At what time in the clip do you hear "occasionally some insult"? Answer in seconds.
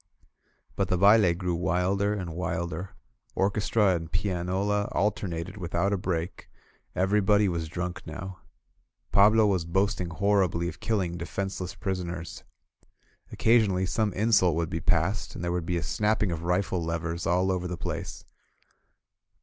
13.31-14.55